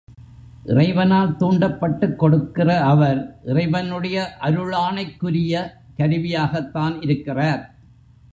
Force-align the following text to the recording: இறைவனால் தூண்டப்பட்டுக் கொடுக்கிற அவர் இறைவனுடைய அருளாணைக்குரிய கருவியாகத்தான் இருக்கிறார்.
இறைவனால் 0.63 1.35
தூண்டப்பட்டுக் 1.39 2.15
கொடுக்கிற 2.15 2.69
அவர் 2.83 3.39
இறைவனுடைய 3.43 4.37
அருளாணைக்குரிய 4.41 5.53
கருவியாகத்தான் 5.97 6.97
இருக்கிறார். 7.01 7.63